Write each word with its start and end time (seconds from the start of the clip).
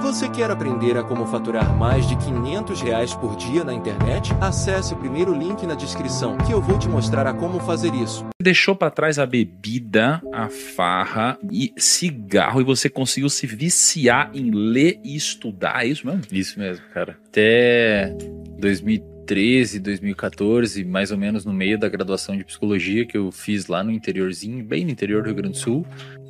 Você 0.00 0.28
quer 0.28 0.50
aprender 0.50 0.96
a 0.96 1.02
como 1.02 1.26
faturar 1.26 1.76
mais 1.76 2.08
de 2.08 2.16
500 2.16 2.80
reais 2.80 3.14
por 3.14 3.36
dia 3.36 3.64
na 3.64 3.72
internet? 3.72 4.32
Acesse 4.40 4.94
o 4.94 4.96
primeiro 4.96 5.34
link 5.34 5.66
na 5.66 5.74
descrição 5.74 6.36
que 6.38 6.52
eu 6.52 6.60
vou 6.60 6.78
te 6.78 6.88
mostrar 6.88 7.26
a 7.26 7.34
como 7.34 7.60
fazer 7.60 7.94
isso. 7.94 8.26
Deixou 8.40 8.74
para 8.74 8.90
trás 8.90 9.18
a 9.18 9.26
bebida, 9.26 10.20
a 10.32 10.48
farra 10.48 11.38
e 11.50 11.72
cigarro 11.76 12.60
e 12.60 12.64
você 12.64 12.88
conseguiu 12.88 13.28
se 13.28 13.46
viciar 13.46 14.30
em 14.34 14.50
ler 14.50 15.00
e 15.04 15.14
estudar, 15.14 15.84
é 15.84 15.88
isso 15.88 16.06
mesmo? 16.06 16.22
Isso 16.30 16.58
mesmo, 16.58 16.84
cara. 16.92 17.16
Até 17.28 18.14
2013, 18.58 19.78
2014, 19.80 20.84
mais 20.84 21.10
ou 21.10 21.18
menos 21.18 21.44
no 21.44 21.52
meio 21.52 21.78
da 21.78 21.88
graduação 21.88 22.36
de 22.36 22.44
psicologia 22.44 23.06
que 23.06 23.16
eu 23.16 23.30
fiz 23.30 23.66
lá 23.66 23.82
no 23.82 23.90
interiorzinho, 23.90 24.64
bem 24.64 24.84
no 24.84 24.90
interior 24.90 25.22
do 25.22 25.26
Rio 25.26 25.36
Grande 25.36 25.54
do 25.54 25.58
Sul, 25.58 25.86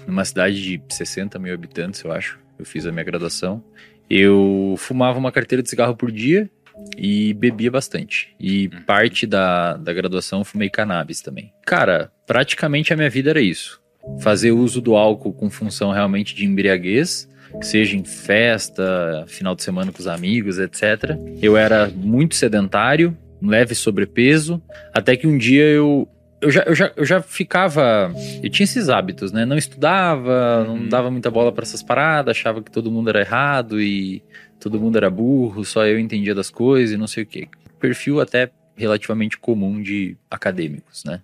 numa 0.07 0.25
cidade 0.25 0.61
de 0.61 0.83
60 0.89 1.39
mil 1.39 1.55
habitantes, 1.55 2.03
eu 2.03 2.13
acho 2.13 2.39
eu 2.63 2.67
fiz 2.67 2.87
a 2.87 2.93
minha 2.93 3.05
graduação, 3.05 3.63
eu 4.09 4.75
fumava 4.79 5.19
uma 5.19 5.33
carteira 5.33 5.62
de 5.62 5.69
cigarro 5.69 5.97
por 5.97 6.11
dia 6.11 6.48
e 6.97 7.34
bebia 7.34 7.70
bastante. 7.70 8.34
E 8.39 8.70
uhum. 8.73 8.83
parte 8.83 9.27
da, 9.27 9.77
da 9.77 9.93
graduação 9.93 10.41
eu 10.41 10.45
fumei 10.45 10.70
cannabis 10.70 11.20
também. 11.20 11.53
Cara, 11.67 12.11
praticamente 12.27 12.93
a 12.93 12.97
minha 12.97 13.11
vida 13.11 13.30
era 13.30 13.41
isso. 13.41 13.80
Fazer 14.20 14.53
uso 14.53 14.80
do 14.80 14.97
álcool 14.97 15.33
com 15.33 15.51
função 15.51 15.93
realmente 15.93 16.34
de 16.34 16.45
embriaguez, 16.45 17.29
seja 17.61 17.97
em 17.97 18.05
festa, 18.05 19.25
final 19.27 19.55
de 19.55 19.62
semana 19.62 19.92
com 19.92 19.98
os 19.98 20.06
amigos, 20.06 20.59
etc. 20.59 21.17
Eu 21.41 21.56
era 21.56 21.89
muito 21.89 22.34
sedentário, 22.34 23.17
leve 23.41 23.75
sobrepeso, 23.75 24.62
até 24.92 25.17
que 25.17 25.27
um 25.27 25.37
dia 25.37 25.65
eu 25.65 26.09
eu 26.42 26.51
já, 26.51 26.62
eu, 26.62 26.74
já, 26.74 26.92
eu 26.96 27.05
já 27.05 27.23
ficava. 27.23 28.12
Eu 28.42 28.50
tinha 28.50 28.64
esses 28.64 28.88
hábitos, 28.88 29.30
né? 29.30 29.45
Não 29.45 29.56
estudava, 29.56 30.64
não 30.64 30.74
uhum. 30.74 30.88
dava 30.88 31.10
muita 31.10 31.30
bola 31.30 31.52
para 31.52 31.62
essas 31.62 31.83
paradas, 31.83 32.37
achava 32.37 32.60
que 32.60 32.70
todo 32.70 32.91
mundo 32.91 33.09
era 33.09 33.20
errado 33.20 33.80
e 33.80 34.23
todo 34.59 34.80
mundo 34.80 34.97
era 34.97 35.09
burro, 35.09 35.64
só 35.64 35.86
eu 35.86 35.98
entendia 35.98 36.34
das 36.34 36.50
coisas 36.50 36.95
e 36.95 36.98
não 36.98 37.06
sei 37.06 37.23
o 37.23 37.27
quê. 37.27 37.48
Perfil 37.78 38.20
até 38.20 38.50
relativamente 38.77 39.39
comum 39.39 39.80
de 39.80 40.17
acadêmicos, 40.28 41.05
né? 41.05 41.20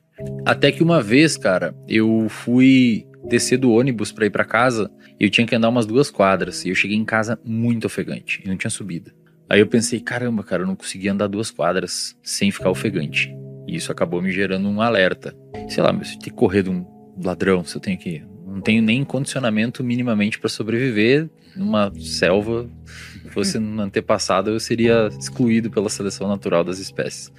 Até 0.47 0.71
que 0.71 0.83
uma 0.83 1.03
vez, 1.03 1.37
cara, 1.37 1.75
eu 1.89 2.27
fui 2.29 3.07
descer 3.29 3.59
do 3.59 3.73
ônibus 3.73 4.13
para 4.13 4.27
ir 4.27 4.31
para 4.31 4.45
casa 4.45 4.91
e 5.19 5.25
eu 5.25 5.31
tinha 5.31 5.47
que 5.47 5.55
andar 5.55 5.69
umas 5.69 5.87
duas 5.87 6.11
quadras 6.11 6.65
e 6.65 6.69
eu 6.69 6.75
cheguei 6.75 6.97
em 6.97 7.05
casa 7.05 7.39
muito 7.45 7.87
ofegante 7.87 8.41
e 8.45 8.49
não 8.49 8.57
tinha 8.57 8.71
subida. 8.71 9.13
Aí 9.51 9.61
eu 9.61 9.67
pensei, 9.67 9.99
caramba, 9.99 10.45
cara, 10.45 10.63
eu 10.63 10.67
não 10.67 10.77
consegui 10.77 11.09
andar 11.09 11.27
duas 11.27 11.51
quadras 11.51 12.17
sem 12.23 12.51
ficar 12.51 12.71
ofegante. 12.71 13.35
E 13.69 13.77
isso 13.77 13.93
acabou 13.93 14.23
me 14.23 14.33
gerando 14.33 14.67
um 14.69 14.81
alerta. 14.81 15.37
Sei 15.69 15.83
lá, 15.83 15.93
se 16.03 16.15
eu 16.15 16.19
tenho 16.19 16.21
que 16.21 16.31
correr 16.31 16.63
de 16.63 16.71
um 16.71 16.87
ladrão, 17.23 17.63
se 17.63 17.77
eu 17.77 17.81
tenho 17.81 17.99
que. 17.99 18.25
Não 18.47 18.63
tenho 18.63 18.83
nem 18.83 19.05
condicionamento 19.05 19.85
minimamente 19.85 20.39
para 20.39 20.49
sobreviver 20.49 21.29
numa 21.55 21.93
selva. 22.01 22.69
Se 23.23 23.29
fosse 23.29 23.59
no 23.59 23.83
antepassado, 23.83 24.51
eu 24.51 24.59
seria 24.59 25.09
excluído 25.19 25.71
pela 25.71 25.91
seleção 25.91 26.27
natural 26.27 26.65
das 26.65 26.79
espécies. 26.79 27.31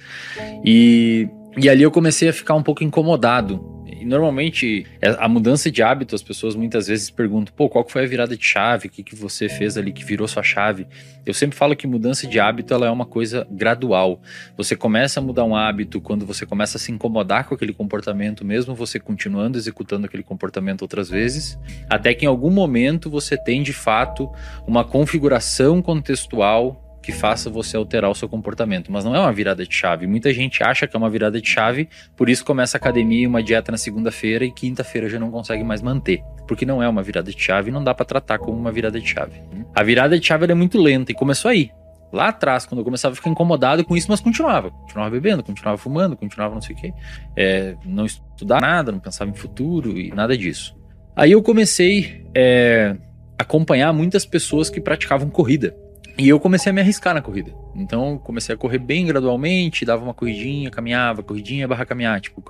E, 0.64 1.28
e 1.58 1.68
ali 1.68 1.82
eu 1.82 1.90
comecei 1.90 2.28
a 2.28 2.32
ficar 2.32 2.54
um 2.54 2.62
pouco 2.62 2.84
incomodado 2.84 3.79
e 4.00 4.04
normalmente 4.04 4.86
é, 5.00 5.10
a 5.18 5.28
mudança 5.28 5.70
de 5.70 5.82
hábito, 5.82 6.14
as 6.14 6.22
pessoas 6.22 6.56
muitas 6.56 6.86
vezes 6.86 7.10
perguntam, 7.10 7.54
pô, 7.54 7.68
qual 7.68 7.86
foi 7.86 8.04
a 8.04 8.06
virada 8.06 8.36
de 8.36 8.44
chave? 8.44 8.88
O 8.88 8.90
que, 8.90 9.02
que 9.02 9.14
você 9.14 9.48
fez 9.48 9.76
ali 9.76 9.92
que 9.92 10.04
virou 10.04 10.26
sua 10.26 10.42
chave? 10.42 10.86
Eu 11.26 11.34
sempre 11.34 11.56
falo 11.56 11.76
que 11.76 11.86
mudança 11.86 12.26
de 12.26 12.40
hábito 12.40 12.72
ela 12.72 12.86
é 12.86 12.90
uma 12.90 13.04
coisa 13.04 13.46
gradual. 13.50 14.20
Você 14.56 14.74
começa 14.74 15.20
a 15.20 15.22
mudar 15.22 15.44
um 15.44 15.54
hábito 15.54 16.00
quando 16.00 16.24
você 16.24 16.46
começa 16.46 16.78
a 16.78 16.80
se 16.80 16.90
incomodar 16.90 17.46
com 17.46 17.54
aquele 17.54 17.74
comportamento, 17.74 18.44
mesmo 18.44 18.74
você 18.74 18.98
continuando 18.98 19.58
executando 19.58 20.06
aquele 20.06 20.22
comportamento 20.22 20.82
outras 20.82 21.10
vezes, 21.10 21.58
até 21.88 22.14
que 22.14 22.24
em 22.24 22.28
algum 22.28 22.50
momento 22.50 23.10
você 23.10 23.36
tem 23.36 23.62
de 23.62 23.74
fato 23.74 24.32
uma 24.66 24.82
configuração 24.82 25.82
contextual 25.82 26.89
que 27.02 27.12
faça 27.12 27.48
você 27.48 27.76
alterar 27.76 28.10
o 28.10 28.14
seu 28.14 28.28
comportamento, 28.28 28.92
mas 28.92 29.04
não 29.04 29.14
é 29.14 29.20
uma 29.20 29.32
virada 29.32 29.66
de 29.66 29.74
chave. 29.74 30.06
Muita 30.06 30.32
gente 30.32 30.62
acha 30.62 30.86
que 30.86 30.94
é 30.94 30.98
uma 30.98 31.08
virada 31.08 31.40
de 31.40 31.48
chave, 31.48 31.88
por 32.16 32.28
isso 32.28 32.44
começa 32.44 32.76
a 32.76 32.78
academia 32.78 33.22
e 33.22 33.26
uma 33.26 33.42
dieta 33.42 33.72
na 33.72 33.78
segunda-feira 33.78 34.44
e 34.44 34.52
quinta-feira 34.52 35.08
já 35.08 35.18
não 35.18 35.30
consegue 35.30 35.64
mais 35.64 35.80
manter, 35.80 36.22
porque 36.46 36.66
não 36.66 36.82
é 36.82 36.88
uma 36.88 37.02
virada 37.02 37.30
de 37.30 37.40
chave 37.40 37.70
e 37.70 37.72
não 37.72 37.82
dá 37.82 37.94
para 37.94 38.04
tratar 38.04 38.38
como 38.38 38.58
uma 38.58 38.70
virada 38.70 39.00
de 39.00 39.08
chave. 39.08 39.40
A 39.74 39.82
virada 39.82 40.18
de 40.18 40.26
chave 40.26 40.50
é 40.50 40.54
muito 40.54 40.80
lenta 40.80 41.12
e 41.12 41.14
começou 41.14 41.50
aí. 41.50 41.70
Lá 42.12 42.28
atrás, 42.28 42.66
quando 42.66 42.80
eu 42.80 42.84
começava 42.84 43.12
a 43.12 43.16
ficar 43.16 43.30
incomodado 43.30 43.84
com 43.84 43.96
isso, 43.96 44.08
mas 44.10 44.20
continuava. 44.20 44.70
Continuava 44.70 45.10
bebendo, 45.10 45.44
continuava 45.44 45.78
fumando, 45.78 46.16
continuava 46.16 46.54
não 46.54 46.60
sei 46.60 46.74
o 46.74 46.78
quê. 46.78 46.92
É, 47.36 47.76
não 47.84 48.04
estudar 48.04 48.60
nada, 48.60 48.90
não 48.90 48.98
pensava 48.98 49.30
em 49.30 49.34
futuro 49.34 49.96
e 49.96 50.10
nada 50.10 50.36
disso. 50.36 50.76
Aí 51.14 51.32
eu 51.32 51.42
comecei 51.42 52.26
é, 52.34 52.96
a 53.38 53.42
acompanhar 53.42 53.92
muitas 53.92 54.26
pessoas 54.26 54.68
que 54.68 54.80
praticavam 54.80 55.30
corrida. 55.30 55.76
E 56.20 56.28
eu 56.28 56.38
comecei 56.38 56.68
a 56.68 56.72
me 56.74 56.82
arriscar 56.82 57.14
na 57.14 57.22
corrida. 57.22 57.50
Então, 57.74 58.18
comecei 58.18 58.54
a 58.54 58.58
correr 58.58 58.76
bem 58.76 59.06
gradualmente, 59.06 59.86
dava 59.86 60.04
uma 60.04 60.12
corridinha, 60.12 60.70
caminhava, 60.70 61.22
corridinha 61.22 61.66
barra 61.66 61.86
caminhar. 61.86 62.20
Tipo, 62.20 62.44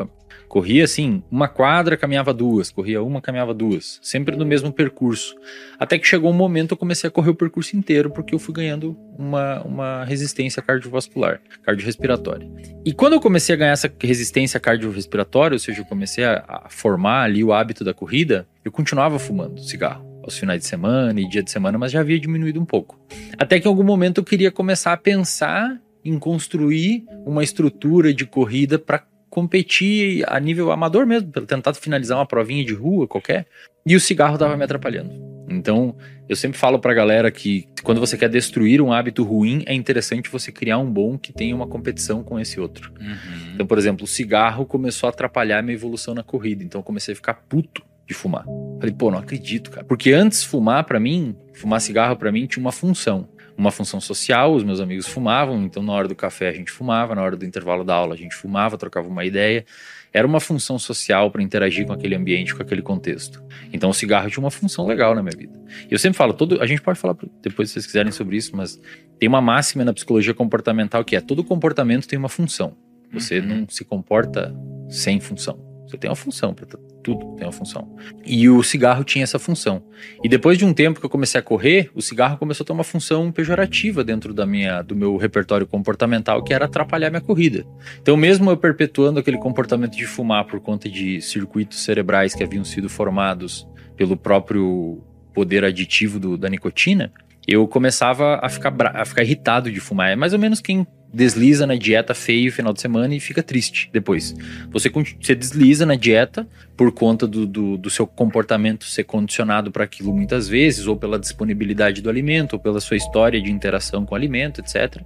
corria 0.48 0.82
assim, 0.82 1.22
uma 1.30 1.46
quadra, 1.46 1.96
caminhava 1.96 2.34
duas, 2.34 2.72
corria 2.72 3.00
uma, 3.00 3.20
caminhava 3.20 3.54
duas. 3.54 4.00
Sempre 4.02 4.34
no 4.34 4.44
mesmo 4.44 4.72
percurso. 4.72 5.36
Até 5.78 6.00
que 6.00 6.04
chegou 6.08 6.32
um 6.32 6.34
momento 6.34 6.72
eu 6.72 6.76
comecei 6.76 7.06
a 7.06 7.12
correr 7.12 7.30
o 7.30 7.34
percurso 7.36 7.76
inteiro, 7.76 8.10
porque 8.10 8.34
eu 8.34 8.40
fui 8.40 8.52
ganhando 8.52 8.98
uma, 9.16 9.62
uma 9.62 10.04
resistência 10.04 10.60
cardiovascular, 10.60 11.40
cardiorrespiratória. 11.62 12.50
E 12.84 12.92
quando 12.92 13.12
eu 13.12 13.20
comecei 13.20 13.54
a 13.54 13.58
ganhar 13.58 13.72
essa 13.72 13.92
resistência 14.02 14.58
cardiorrespiratória, 14.58 15.54
ou 15.54 15.60
seja, 15.60 15.82
eu 15.82 15.86
comecei 15.86 16.24
a, 16.24 16.42
a 16.44 16.68
formar 16.68 17.22
ali 17.22 17.44
o 17.44 17.52
hábito 17.52 17.84
da 17.84 17.94
corrida, 17.94 18.48
eu 18.64 18.72
continuava 18.72 19.16
fumando 19.20 19.62
cigarro 19.62 20.09
aos 20.30 20.38
finais 20.38 20.60
de 20.60 20.66
semana 20.66 21.20
e 21.20 21.28
dia 21.28 21.42
de 21.42 21.50
semana, 21.50 21.76
mas 21.76 21.92
já 21.92 22.00
havia 22.00 22.18
diminuído 22.18 22.60
um 22.60 22.64
pouco. 22.64 22.98
Até 23.36 23.60
que 23.60 23.66
em 23.66 23.70
algum 23.70 23.84
momento 23.84 24.18
eu 24.18 24.24
queria 24.24 24.50
começar 24.50 24.92
a 24.92 24.96
pensar 24.96 25.78
em 26.04 26.18
construir 26.18 27.04
uma 27.26 27.42
estrutura 27.42 28.14
de 28.14 28.24
corrida 28.24 28.78
para 28.78 29.02
competir 29.28 30.24
a 30.26 30.40
nível 30.40 30.72
amador 30.72 31.06
mesmo, 31.06 31.30
para 31.30 31.42
tentar 31.42 31.74
finalizar 31.74 32.18
uma 32.18 32.26
provinha 32.26 32.64
de 32.64 32.74
rua 32.74 33.06
qualquer. 33.06 33.46
E 33.86 33.94
o 33.94 34.00
cigarro 34.00 34.34
estava 34.34 34.56
me 34.56 34.64
atrapalhando. 34.64 35.10
Então, 35.48 35.96
eu 36.28 36.36
sempre 36.36 36.58
falo 36.58 36.78
pra 36.78 36.94
galera 36.94 37.30
que 37.30 37.66
quando 37.82 37.98
você 37.98 38.16
quer 38.16 38.28
destruir 38.28 38.80
um 38.80 38.92
hábito 38.92 39.24
ruim, 39.24 39.64
é 39.66 39.74
interessante 39.74 40.30
você 40.30 40.52
criar 40.52 40.78
um 40.78 40.88
bom 40.88 41.18
que 41.18 41.32
tenha 41.32 41.56
uma 41.56 41.66
competição 41.66 42.22
com 42.22 42.38
esse 42.38 42.60
outro. 42.60 42.92
Uhum. 43.00 43.54
Então, 43.54 43.66
por 43.66 43.78
exemplo, 43.78 44.04
o 44.04 44.06
cigarro 44.06 44.64
começou 44.64 45.06
a 45.06 45.10
atrapalhar 45.10 45.58
a 45.58 45.62
minha 45.62 45.74
evolução 45.74 46.14
na 46.14 46.22
corrida. 46.22 46.62
Então, 46.62 46.80
eu 46.80 46.84
comecei 46.84 47.12
a 47.12 47.16
ficar 47.16 47.34
puto 47.34 47.82
de 48.10 48.14
fumar. 48.14 48.44
Falei, 48.80 48.92
pô, 48.92 49.08
não 49.08 49.18
acredito, 49.18 49.70
cara. 49.70 49.84
Porque 49.84 50.12
antes 50.12 50.42
fumar 50.42 50.82
para 50.82 50.98
mim, 50.98 51.36
fumar 51.54 51.80
cigarro 51.80 52.16
para 52.16 52.32
mim 52.32 52.44
tinha 52.46 52.60
uma 52.60 52.72
função. 52.72 53.28
Uma 53.56 53.70
função 53.70 54.00
social, 54.00 54.52
os 54.52 54.64
meus 54.64 54.80
amigos 54.80 55.06
fumavam, 55.06 55.62
então 55.62 55.80
na 55.82 55.92
hora 55.92 56.08
do 56.08 56.14
café 56.16 56.48
a 56.48 56.52
gente 56.52 56.72
fumava, 56.72 57.14
na 57.14 57.22
hora 57.22 57.36
do 57.36 57.44
intervalo 57.44 57.84
da 57.84 57.94
aula 57.94 58.14
a 58.14 58.16
gente 58.16 58.34
fumava, 58.34 58.76
trocava 58.76 59.06
uma 59.06 59.24
ideia. 59.24 59.64
Era 60.12 60.26
uma 60.26 60.40
função 60.40 60.76
social 60.76 61.30
para 61.30 61.40
interagir 61.40 61.86
com 61.86 61.92
aquele 61.92 62.16
ambiente, 62.16 62.52
com 62.52 62.62
aquele 62.62 62.82
contexto. 62.82 63.40
Então 63.72 63.90
o 63.90 63.94
cigarro 63.94 64.28
tinha 64.28 64.42
uma 64.42 64.50
função 64.50 64.86
legal 64.86 65.14
na 65.14 65.22
minha 65.22 65.36
vida. 65.36 65.56
E 65.88 65.92
eu 65.92 65.98
sempre 65.98 66.16
falo, 66.16 66.32
todo, 66.32 66.60
a 66.60 66.66
gente 66.66 66.82
pode 66.82 66.98
falar 66.98 67.16
depois 67.40 67.68
se 67.68 67.74
vocês 67.74 67.86
quiserem 67.86 68.10
sobre 68.10 68.36
isso, 68.36 68.56
mas 68.56 68.80
tem 69.20 69.28
uma 69.28 69.40
máxima 69.40 69.84
na 69.84 69.92
psicologia 69.92 70.34
comportamental 70.34 71.04
que 71.04 71.14
é 71.14 71.20
todo 71.20 71.44
comportamento 71.44 72.08
tem 72.08 72.18
uma 72.18 72.28
função. 72.28 72.76
Você 73.12 73.38
uhum. 73.38 73.46
não 73.46 73.68
se 73.68 73.84
comporta 73.84 74.52
sem 74.88 75.20
função. 75.20 75.69
Você 75.90 75.98
tem 75.98 76.08
uma 76.08 76.16
função 76.16 76.54
tudo 77.02 77.34
tem 77.36 77.46
uma 77.46 77.52
função. 77.52 77.88
E 78.24 78.48
o 78.48 78.62
cigarro 78.62 79.02
tinha 79.02 79.24
essa 79.24 79.38
função. 79.38 79.82
E 80.22 80.28
depois 80.28 80.56
de 80.56 80.64
um 80.64 80.72
tempo 80.72 81.00
que 81.00 81.06
eu 81.06 81.10
comecei 81.10 81.40
a 81.40 81.42
correr, 81.42 81.90
o 81.94 82.00
cigarro 82.00 82.38
começou 82.38 82.64
a 82.64 82.66
ter 82.66 82.72
uma 82.72 82.84
função 82.84 83.32
pejorativa 83.32 84.04
dentro 84.04 84.32
da 84.32 84.46
minha, 84.46 84.82
do 84.82 84.94
meu 84.94 85.16
repertório 85.16 85.66
comportamental, 85.66 86.42
que 86.42 86.54
era 86.54 86.66
atrapalhar 86.66 87.10
minha 87.10 87.20
corrida. 87.20 87.64
Então, 88.00 88.16
mesmo 88.16 88.50
eu 88.50 88.56
perpetuando 88.56 89.18
aquele 89.18 89.38
comportamento 89.38 89.96
de 89.96 90.06
fumar 90.06 90.44
por 90.44 90.60
conta 90.60 90.88
de 90.88 91.20
circuitos 91.20 91.82
cerebrais 91.82 92.34
que 92.34 92.44
haviam 92.44 92.64
sido 92.64 92.88
formados 92.88 93.66
pelo 93.96 94.16
próprio 94.16 95.02
poder 95.34 95.64
aditivo 95.64 96.18
do, 96.18 96.36
da 96.36 96.48
nicotina, 96.48 97.12
eu 97.46 97.66
começava 97.66 98.38
a 98.42 98.48
ficar, 98.48 98.74
a 98.94 99.04
ficar 99.04 99.22
irritado 99.22 99.70
de 99.70 99.80
fumar. 99.80 100.10
É 100.10 100.16
mais 100.16 100.32
ou 100.32 100.38
menos 100.38 100.60
quem 100.60 100.86
desliza 101.12 101.66
na 101.66 101.74
dieta 101.74 102.14
feio 102.14 102.52
final 102.52 102.72
de 102.72 102.80
semana 102.80 103.14
e 103.14 103.20
fica 103.20 103.42
triste 103.42 103.90
depois. 103.92 104.34
Você, 104.70 104.88
você 104.88 105.34
desliza 105.34 105.84
na 105.84 105.96
dieta 105.96 106.46
por 106.76 106.92
conta 106.92 107.26
do, 107.26 107.46
do, 107.46 107.76
do 107.76 107.90
seu 107.90 108.06
comportamento 108.06 108.84
ser 108.84 109.04
condicionado 109.04 109.70
para 109.70 109.84
aquilo 109.84 110.14
muitas 110.14 110.48
vezes, 110.48 110.86
ou 110.86 110.96
pela 110.96 111.18
disponibilidade 111.18 112.00
do 112.00 112.08
alimento, 112.08 112.54
ou 112.54 112.58
pela 112.58 112.80
sua 112.80 112.96
história 112.96 113.40
de 113.40 113.50
interação 113.50 114.06
com 114.06 114.14
o 114.14 114.16
alimento, 114.16 114.60
etc. 114.60 115.02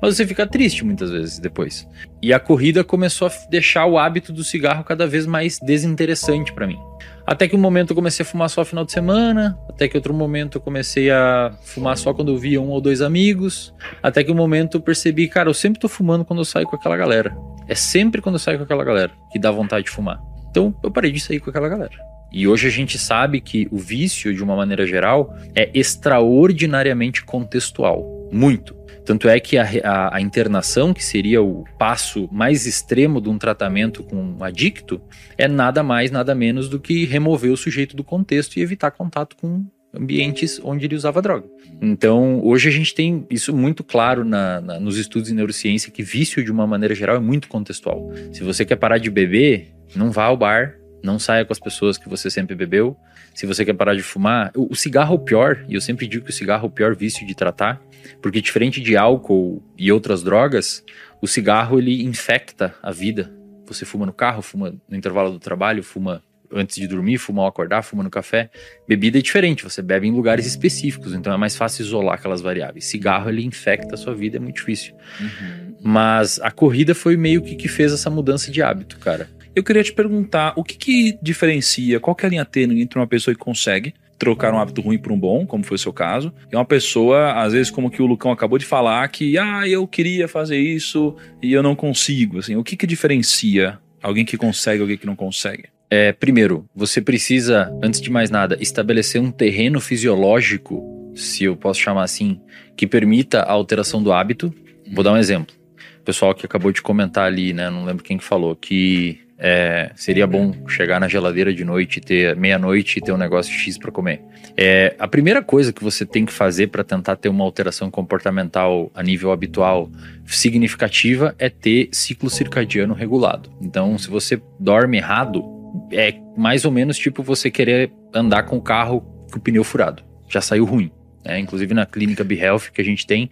Mas 0.00 0.16
você 0.16 0.26
fica 0.26 0.46
triste 0.46 0.84
muitas 0.84 1.10
vezes 1.10 1.38
depois. 1.38 1.88
E 2.22 2.32
a 2.32 2.38
corrida 2.38 2.84
começou 2.84 3.28
a 3.28 3.32
deixar 3.50 3.86
o 3.86 3.98
hábito 3.98 4.32
do 4.32 4.44
cigarro 4.44 4.84
cada 4.84 5.06
vez 5.06 5.26
mais 5.26 5.58
desinteressante 5.58 6.52
para 6.52 6.66
mim. 6.66 6.78
Até 7.26 7.48
que 7.48 7.56
um 7.56 7.58
momento 7.58 7.90
eu 7.90 7.96
comecei 7.96 8.24
a 8.24 8.26
fumar 8.26 8.48
só 8.48 8.64
final 8.64 8.84
de 8.84 8.92
semana, 8.92 9.58
até 9.68 9.88
que 9.88 9.96
outro 9.96 10.14
momento 10.14 10.58
eu 10.58 10.62
comecei 10.62 11.10
a 11.10 11.52
fumar 11.62 11.96
só 11.96 12.14
quando 12.14 12.30
eu 12.32 12.38
via 12.38 12.60
um 12.60 12.68
ou 12.68 12.80
dois 12.80 13.02
amigos, 13.02 13.74
até 14.00 14.22
que 14.22 14.30
um 14.30 14.34
momento 14.36 14.76
eu 14.76 14.80
percebi, 14.80 15.26
cara, 15.26 15.48
eu 15.48 15.54
sempre 15.54 15.80
tô 15.80 15.88
fumando 15.88 16.24
quando 16.24 16.38
eu 16.38 16.44
saio 16.44 16.66
com 16.66 16.76
aquela 16.76 16.96
galera. 16.96 17.36
É 17.66 17.74
sempre 17.74 18.22
quando 18.22 18.36
eu 18.36 18.38
saio 18.38 18.58
com 18.58 18.64
aquela 18.64 18.84
galera 18.84 19.10
que 19.32 19.40
dá 19.40 19.50
vontade 19.50 19.86
de 19.86 19.90
fumar. 19.90 20.20
Então 20.50 20.72
eu 20.84 20.90
parei 20.90 21.10
de 21.10 21.18
sair 21.18 21.40
com 21.40 21.50
aquela 21.50 21.68
galera. 21.68 21.96
E 22.30 22.46
hoje 22.46 22.68
a 22.68 22.70
gente 22.70 22.98
sabe 22.98 23.40
que 23.40 23.66
o 23.72 23.78
vício, 23.78 24.32
de 24.32 24.44
uma 24.44 24.54
maneira 24.54 24.86
geral, 24.86 25.34
é 25.54 25.70
extraordinariamente 25.74 27.24
contextual. 27.24 28.04
Muito. 28.30 28.75
Tanto 29.06 29.28
é 29.28 29.38
que 29.38 29.56
a, 29.56 29.64
a, 29.84 30.16
a, 30.16 30.20
internação, 30.20 30.92
que 30.92 31.02
seria 31.02 31.40
o 31.40 31.64
passo 31.78 32.28
mais 32.32 32.66
extremo 32.66 33.20
de 33.20 33.28
um 33.28 33.38
tratamento 33.38 34.02
com 34.02 34.16
um 34.16 34.42
adicto, 34.42 35.00
é 35.38 35.46
nada 35.46 35.80
mais, 35.80 36.10
nada 36.10 36.34
menos 36.34 36.68
do 36.68 36.80
que 36.80 37.04
remover 37.04 37.52
o 37.52 37.56
sujeito 37.56 37.94
do 37.94 38.02
contexto 38.02 38.56
e 38.56 38.62
evitar 38.62 38.90
contato 38.90 39.36
com 39.36 39.64
ambientes 39.94 40.60
onde 40.62 40.86
ele 40.86 40.96
usava 40.96 41.22
droga. 41.22 41.46
Então, 41.80 42.40
hoje 42.44 42.68
a 42.68 42.72
gente 42.72 42.92
tem 42.94 43.24
isso 43.30 43.54
muito 43.54 43.84
claro 43.84 44.24
na, 44.24 44.60
na, 44.60 44.80
nos 44.80 44.98
estudos 44.98 45.30
em 45.30 45.34
neurociência, 45.34 45.92
que 45.92 46.02
vício, 46.02 46.44
de 46.44 46.50
uma 46.50 46.66
maneira 46.66 46.94
geral, 46.94 47.14
é 47.14 47.20
muito 47.20 47.46
contextual. 47.46 48.10
Se 48.32 48.42
você 48.42 48.64
quer 48.64 48.76
parar 48.76 48.98
de 48.98 49.08
beber, 49.08 49.72
não 49.94 50.10
vá 50.10 50.24
ao 50.24 50.36
bar, 50.36 50.74
não 51.00 51.16
saia 51.16 51.44
com 51.44 51.52
as 51.52 51.60
pessoas 51.60 51.96
que 51.96 52.08
você 52.08 52.28
sempre 52.28 52.56
bebeu. 52.56 52.96
Se 53.36 53.44
você 53.44 53.66
quer 53.66 53.74
parar 53.74 53.94
de 53.94 54.02
fumar, 54.02 54.50
o, 54.56 54.72
o 54.72 54.74
cigarro 54.74 55.12
é 55.12 55.16
o 55.16 55.18
pior, 55.18 55.62
e 55.68 55.74
eu 55.74 55.80
sempre 55.82 56.08
digo 56.08 56.24
que 56.24 56.30
o 56.30 56.32
cigarro 56.34 56.64
é 56.64 56.68
o 56.68 56.70
pior 56.70 56.96
vício 56.96 57.26
de 57.26 57.34
tratar, 57.34 57.82
porque 58.22 58.40
diferente 58.40 58.80
de 58.80 58.96
álcool 58.96 59.62
e 59.76 59.92
outras 59.92 60.22
drogas, 60.22 60.82
o 61.20 61.26
cigarro 61.26 61.78
ele 61.78 62.02
infecta 62.02 62.74
a 62.82 62.90
vida. 62.90 63.30
Você 63.66 63.84
fuma 63.84 64.06
no 64.06 64.12
carro, 64.12 64.40
fuma 64.40 64.74
no 64.88 64.96
intervalo 64.96 65.30
do 65.30 65.38
trabalho, 65.38 65.82
fuma 65.82 66.22
antes 66.50 66.76
de 66.76 66.88
dormir, 66.88 67.18
fuma 67.18 67.42
ao 67.42 67.48
acordar, 67.48 67.82
fuma 67.82 68.02
no 68.02 68.08
café. 68.08 68.48
Bebida 68.88 69.18
é 69.18 69.20
diferente, 69.20 69.62
você 69.62 69.82
bebe 69.82 70.06
em 70.06 70.12
lugares 70.12 70.46
específicos, 70.46 71.12
então 71.12 71.30
é 71.30 71.36
mais 71.36 71.54
fácil 71.54 71.84
isolar 71.84 72.14
aquelas 72.14 72.40
variáveis. 72.40 72.86
Cigarro 72.86 73.28
ele 73.28 73.44
infecta 73.44 73.96
a 73.96 73.98
sua 73.98 74.14
vida, 74.14 74.38
é 74.38 74.40
muito 74.40 74.56
difícil. 74.56 74.94
Uhum. 75.20 75.74
Mas 75.82 76.40
a 76.40 76.50
corrida 76.50 76.94
foi 76.94 77.18
meio 77.18 77.42
que 77.42 77.54
que 77.54 77.68
fez 77.68 77.92
essa 77.92 78.08
mudança 78.08 78.50
de 78.50 78.62
hábito, 78.62 78.98
cara. 78.98 79.28
Eu 79.56 79.64
queria 79.64 79.82
te 79.82 79.90
perguntar, 79.90 80.52
o 80.54 80.62
que, 80.62 80.76
que 80.76 81.18
diferencia, 81.22 81.98
qual 81.98 82.14
que 82.14 82.26
é 82.26 82.28
a 82.28 82.30
linha 82.30 82.44
tênue 82.44 82.82
entre 82.82 82.98
uma 82.98 83.06
pessoa 83.06 83.34
que 83.34 83.40
consegue 83.40 83.94
trocar 84.18 84.52
um 84.52 84.58
hábito 84.58 84.82
ruim 84.82 84.98
por 84.98 85.10
um 85.12 85.18
bom, 85.18 85.46
como 85.46 85.64
foi 85.64 85.76
o 85.76 85.78
seu 85.78 85.94
caso, 85.94 86.30
e 86.52 86.54
uma 86.54 86.64
pessoa, 86.64 87.32
às 87.32 87.54
vezes, 87.54 87.70
como 87.70 87.90
que 87.90 88.02
o 88.02 88.06
Lucão 88.06 88.30
acabou 88.30 88.58
de 88.58 88.66
falar, 88.66 89.08
que, 89.08 89.38
ah, 89.38 89.66
eu 89.66 89.88
queria 89.88 90.28
fazer 90.28 90.58
isso 90.58 91.16
e 91.42 91.54
eu 91.54 91.62
não 91.62 91.74
consigo, 91.74 92.38
assim, 92.38 92.54
o 92.54 92.62
que 92.62 92.76
que 92.76 92.86
diferencia 92.86 93.78
alguém 94.02 94.26
que 94.26 94.36
consegue 94.36 94.80
e 94.80 94.82
alguém 94.82 94.98
que 94.98 95.06
não 95.06 95.16
consegue? 95.16 95.64
É, 95.90 96.12
primeiro, 96.12 96.68
você 96.74 97.00
precisa, 97.00 97.74
antes 97.82 98.02
de 98.02 98.10
mais 98.10 98.28
nada, 98.28 98.58
estabelecer 98.60 99.22
um 99.22 99.30
terreno 99.30 99.80
fisiológico, 99.80 101.12
se 101.14 101.44
eu 101.44 101.56
posso 101.56 101.80
chamar 101.80 102.02
assim, 102.02 102.38
que 102.76 102.86
permita 102.86 103.40
a 103.40 103.52
alteração 103.52 104.02
do 104.02 104.12
hábito. 104.12 104.52
Vou 104.92 105.02
dar 105.02 105.14
um 105.14 105.16
exemplo. 105.16 105.56
O 105.98 106.04
pessoal 106.04 106.34
que 106.34 106.44
acabou 106.44 106.70
de 106.72 106.82
comentar 106.82 107.24
ali, 107.24 107.54
né, 107.54 107.70
não 107.70 107.86
lembro 107.86 108.04
quem 108.04 108.18
que 108.18 108.24
falou, 108.24 108.54
que 108.54 109.25
é, 109.38 109.90
seria 109.94 110.26
bom 110.26 110.52
chegar 110.66 110.98
na 110.98 111.08
geladeira 111.08 111.52
de 111.52 111.64
noite, 111.64 112.00
ter 112.00 112.34
meia-noite 112.36 112.98
e 112.98 113.02
ter 113.02 113.12
um 113.12 113.18
negócio 113.18 113.52
X 113.52 113.76
para 113.76 113.90
comer. 113.90 114.22
É, 114.56 114.94
a 114.98 115.06
primeira 115.06 115.42
coisa 115.42 115.72
que 115.72 115.84
você 115.84 116.06
tem 116.06 116.24
que 116.24 116.32
fazer 116.32 116.68
para 116.68 116.82
tentar 116.82 117.16
ter 117.16 117.28
uma 117.28 117.44
alteração 117.44 117.90
comportamental 117.90 118.90
a 118.94 119.02
nível 119.02 119.32
habitual 119.32 119.90
significativa 120.24 121.34
é 121.38 121.50
ter 121.50 121.90
ciclo 121.92 122.30
circadiano 122.30 122.94
regulado. 122.94 123.50
Então, 123.60 123.98
se 123.98 124.08
você 124.08 124.40
dorme 124.58 124.96
errado, 124.96 125.44
é 125.92 126.14
mais 126.36 126.64
ou 126.64 126.72
menos 126.72 126.96
tipo 126.96 127.22
você 127.22 127.50
querer 127.50 127.92
andar 128.14 128.44
com 128.44 128.56
o 128.56 128.62
carro 128.62 129.00
com 129.30 129.38
o 129.38 129.40
pneu 129.40 129.62
furado. 129.62 130.02
Já 130.28 130.40
saiu 130.40 130.64
ruim. 130.64 130.90
Né? 131.24 131.38
Inclusive 131.38 131.74
na 131.74 131.84
clínica 131.84 132.24
BeHealth 132.24 132.70
que 132.72 132.80
a 132.80 132.84
gente 132.84 133.06
tem, 133.06 133.30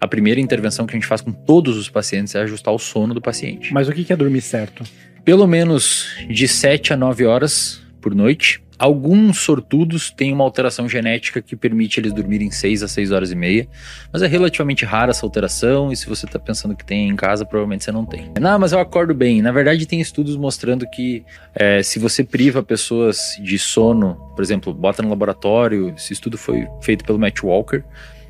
a 0.00 0.06
primeira 0.06 0.40
intervenção 0.40 0.86
que 0.86 0.94
a 0.94 0.98
gente 0.98 1.06
faz 1.06 1.20
com 1.20 1.32
todos 1.32 1.76
os 1.76 1.88
pacientes 1.88 2.34
é 2.34 2.42
ajustar 2.42 2.72
o 2.72 2.78
sono 2.78 3.14
do 3.14 3.20
paciente. 3.20 3.72
Mas 3.72 3.88
o 3.88 3.92
que 3.92 4.12
é 4.12 4.16
dormir 4.16 4.42
certo? 4.42 4.84
Pelo 5.28 5.46
menos 5.46 6.08
de 6.26 6.48
7 6.48 6.94
a 6.94 6.96
9 6.96 7.26
horas 7.26 7.82
por 8.00 8.14
noite. 8.14 8.62
Alguns 8.78 9.40
sortudos 9.40 10.10
têm 10.10 10.32
uma 10.32 10.42
alteração 10.42 10.88
genética 10.88 11.42
que 11.42 11.54
permite 11.54 12.00
eles 12.00 12.14
dormirem 12.14 12.50
6 12.50 12.82
a 12.82 12.88
6 12.88 13.12
horas 13.12 13.30
e 13.30 13.34
meia, 13.34 13.68
mas 14.10 14.22
é 14.22 14.26
relativamente 14.26 14.86
rara 14.86 15.10
essa 15.10 15.26
alteração, 15.26 15.92
e 15.92 15.96
se 15.98 16.08
você 16.08 16.24
está 16.24 16.38
pensando 16.38 16.74
que 16.74 16.82
tem 16.82 17.10
em 17.10 17.14
casa, 17.14 17.44
provavelmente 17.44 17.84
você 17.84 17.92
não 17.92 18.06
tem. 18.06 18.32
Não, 18.40 18.58
mas 18.58 18.72
eu 18.72 18.80
acordo 18.80 19.12
bem. 19.12 19.42
Na 19.42 19.52
verdade, 19.52 19.84
tem 19.84 20.00
estudos 20.00 20.34
mostrando 20.34 20.88
que 20.88 21.22
é, 21.54 21.82
se 21.82 21.98
você 21.98 22.24
priva 22.24 22.62
pessoas 22.62 23.38
de 23.38 23.58
sono, 23.58 24.14
por 24.34 24.42
exemplo, 24.42 24.72
bota 24.72 25.02
no 25.02 25.10
laboratório, 25.10 25.92
esse 25.94 26.14
estudo 26.14 26.38
foi 26.38 26.66
feito 26.80 27.04
pelo 27.04 27.18
Matt 27.18 27.42
Walker, 27.42 27.84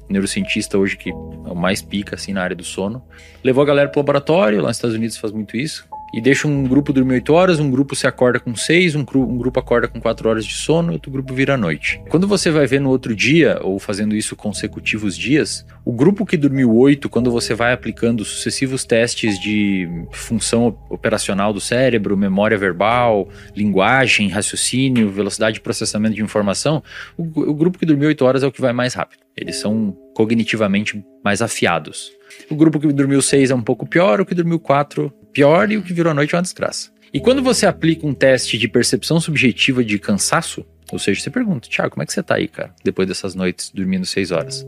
neurocientista 0.08 0.76
hoje 0.76 0.96
que 0.96 1.10
é 1.10 1.14
o 1.14 1.54
mais 1.54 1.80
pica 1.80 2.16
assim 2.16 2.32
na 2.32 2.42
área 2.42 2.56
do 2.56 2.64
sono. 2.64 3.04
Levou 3.44 3.62
a 3.62 3.66
galera 3.66 3.88
pro 3.88 4.00
laboratório, 4.00 4.62
lá 4.62 4.66
nos 4.66 4.78
Estados 4.78 4.96
Unidos 4.96 5.16
faz 5.16 5.32
muito 5.32 5.56
isso 5.56 5.87
e 6.12 6.20
deixa 6.20 6.48
um 6.48 6.64
grupo 6.64 6.92
dormir 6.92 7.14
8 7.14 7.32
horas, 7.32 7.60
um 7.60 7.70
grupo 7.70 7.94
se 7.94 8.06
acorda 8.06 8.40
com 8.40 8.54
6, 8.54 8.94
um, 8.94 9.04
um, 9.14 9.38
grupo 9.38 9.60
acorda 9.60 9.88
com 9.88 10.00
4 10.00 10.28
horas 10.28 10.46
de 10.46 10.54
sono, 10.54 10.92
outro 10.92 11.10
grupo 11.10 11.34
vira 11.34 11.54
à 11.54 11.56
noite. 11.56 12.00
Quando 12.08 12.26
você 12.26 12.50
vai 12.50 12.66
ver 12.66 12.80
no 12.80 12.88
outro 12.88 13.14
dia, 13.14 13.58
ou 13.62 13.78
fazendo 13.78 14.14
isso 14.14 14.34
consecutivos 14.34 15.16
dias, 15.16 15.66
o 15.84 15.92
grupo 15.92 16.24
que 16.24 16.36
dormiu 16.36 16.74
8, 16.74 17.08
quando 17.08 17.30
você 17.30 17.54
vai 17.54 17.72
aplicando 17.72 18.24
sucessivos 18.24 18.84
testes 18.84 19.38
de 19.38 19.88
função 20.12 20.78
operacional 20.88 21.52
do 21.52 21.60
cérebro, 21.60 22.16
memória 22.16 22.56
verbal, 22.56 23.28
linguagem, 23.54 24.28
raciocínio, 24.28 25.10
velocidade 25.10 25.54
de 25.54 25.60
processamento 25.60 26.14
de 26.14 26.22
informação, 26.22 26.82
o, 27.16 27.22
o 27.22 27.54
grupo 27.54 27.78
que 27.78 27.86
dormiu 27.86 28.08
8 28.08 28.24
horas 28.24 28.42
é 28.42 28.46
o 28.46 28.52
que 28.52 28.60
vai 28.60 28.72
mais 28.72 28.94
rápido. 28.94 29.20
Eles 29.36 29.56
são 29.56 29.96
cognitivamente 30.14 31.02
mais 31.24 31.40
afiados. 31.40 32.10
O 32.50 32.56
grupo 32.56 32.80
que 32.80 32.92
dormiu 32.92 33.22
6 33.22 33.50
é 33.50 33.54
um 33.54 33.62
pouco 33.62 33.86
pior, 33.86 34.20
o 34.20 34.26
que 34.26 34.34
dormiu 34.34 34.58
4 34.58 35.12
pior 35.38 35.70
e 35.70 35.76
o 35.76 35.82
que 35.82 35.92
virou 35.92 36.10
a 36.10 36.14
noite 36.14 36.34
é 36.34 36.36
uma 36.36 36.42
desgraça. 36.42 36.90
E 37.14 37.20
quando 37.20 37.40
você 37.40 37.64
aplica 37.64 38.04
um 38.04 38.12
teste 38.12 38.58
de 38.58 38.66
percepção 38.66 39.20
subjetiva 39.20 39.84
de 39.84 39.96
cansaço, 39.96 40.66
ou 40.90 40.98
seja, 40.98 41.20
você 41.20 41.30
pergunta, 41.30 41.68
Tiago, 41.68 41.90
como 41.90 42.02
é 42.02 42.06
que 42.06 42.12
você 42.12 42.22
tá 42.24 42.34
aí, 42.34 42.48
cara, 42.48 42.74
depois 42.82 43.06
dessas 43.06 43.36
noites 43.36 43.70
dormindo 43.72 44.04
seis 44.04 44.32
horas? 44.32 44.66